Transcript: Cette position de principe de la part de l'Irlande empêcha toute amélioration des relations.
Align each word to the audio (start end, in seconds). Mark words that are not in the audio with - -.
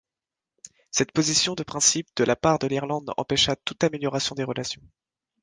Cette 0.89 1.11
position 1.11 1.53
de 1.53 1.61
principe 1.61 2.07
de 2.15 2.23
la 2.23 2.35
part 2.35 2.57
de 2.57 2.65
l'Irlande 2.65 3.11
empêcha 3.17 3.55
toute 3.55 3.83
amélioration 3.83 4.33
des 4.33 4.43
relations. 4.43 4.81